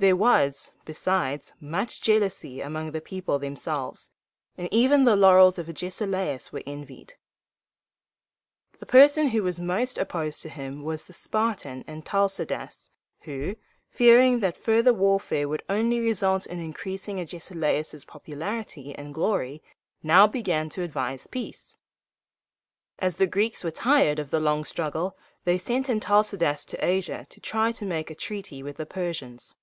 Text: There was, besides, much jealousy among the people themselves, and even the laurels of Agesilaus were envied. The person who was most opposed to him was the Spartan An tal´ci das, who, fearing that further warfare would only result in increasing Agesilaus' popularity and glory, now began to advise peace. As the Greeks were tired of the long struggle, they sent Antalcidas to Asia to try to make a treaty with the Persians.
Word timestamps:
There 0.00 0.14
was, 0.14 0.70
besides, 0.84 1.54
much 1.58 2.00
jealousy 2.00 2.60
among 2.60 2.92
the 2.92 3.00
people 3.00 3.40
themselves, 3.40 4.10
and 4.56 4.68
even 4.70 5.02
the 5.02 5.16
laurels 5.16 5.58
of 5.58 5.68
Agesilaus 5.68 6.52
were 6.52 6.62
envied. 6.64 7.14
The 8.78 8.86
person 8.86 9.30
who 9.30 9.42
was 9.42 9.58
most 9.58 9.98
opposed 9.98 10.40
to 10.42 10.50
him 10.50 10.84
was 10.84 11.02
the 11.02 11.12
Spartan 11.12 11.82
An 11.88 12.02
tal´ci 12.02 12.46
das, 12.46 12.90
who, 13.22 13.56
fearing 13.90 14.38
that 14.38 14.56
further 14.56 14.94
warfare 14.94 15.48
would 15.48 15.64
only 15.68 15.98
result 15.98 16.46
in 16.46 16.60
increasing 16.60 17.18
Agesilaus' 17.18 18.04
popularity 18.04 18.94
and 18.94 19.12
glory, 19.12 19.64
now 20.00 20.28
began 20.28 20.68
to 20.68 20.84
advise 20.84 21.26
peace. 21.26 21.76
As 23.00 23.16
the 23.16 23.26
Greeks 23.26 23.64
were 23.64 23.72
tired 23.72 24.20
of 24.20 24.30
the 24.30 24.38
long 24.38 24.64
struggle, 24.64 25.18
they 25.42 25.58
sent 25.58 25.90
Antalcidas 25.90 26.64
to 26.66 26.84
Asia 26.84 27.26
to 27.30 27.40
try 27.40 27.72
to 27.72 27.84
make 27.84 28.12
a 28.12 28.14
treaty 28.14 28.62
with 28.62 28.76
the 28.76 28.86
Persians. 28.86 29.56